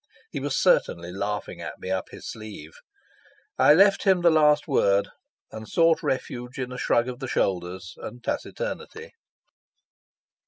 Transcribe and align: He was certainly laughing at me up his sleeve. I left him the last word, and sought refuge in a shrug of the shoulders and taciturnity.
He 0.31 0.39
was 0.39 0.57
certainly 0.57 1.11
laughing 1.11 1.61
at 1.61 1.77
me 1.77 1.91
up 1.91 2.09
his 2.09 2.27
sleeve. 2.27 2.71
I 3.59 3.75
left 3.75 4.01
him 4.01 4.21
the 4.21 4.31
last 4.31 4.67
word, 4.67 5.09
and 5.51 5.69
sought 5.69 6.01
refuge 6.01 6.57
in 6.57 6.71
a 6.71 6.77
shrug 6.79 7.07
of 7.07 7.19
the 7.19 7.27
shoulders 7.27 7.93
and 7.97 8.23
taciturnity. 8.23 9.11